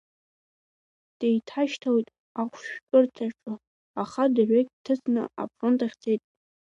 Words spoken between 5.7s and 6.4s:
ахь дцеит.